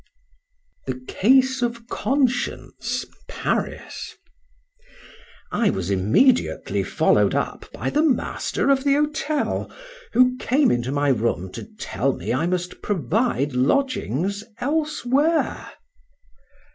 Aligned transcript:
THE 0.87 0.99
CASE 1.07 1.61
OF 1.61 1.85
CONSCIENCE. 1.87 3.05
PARIS. 3.27 4.15
I 5.51 5.69
WAS 5.69 5.91
immediately 5.91 6.81
followed 6.81 7.35
up 7.35 7.67
by 7.71 7.91
the 7.91 8.01
master 8.01 8.71
of 8.71 8.83
the 8.83 8.93
hotel, 8.95 9.69
who 10.13 10.37
came 10.39 10.71
into 10.71 10.91
my 10.91 11.09
room 11.09 11.51
to 11.51 11.65
tell 11.77 12.13
me 12.13 12.33
I 12.33 12.47
must 12.47 12.81
provide 12.81 13.53
lodgings 13.53 14.43
elsewhere. 14.59 15.69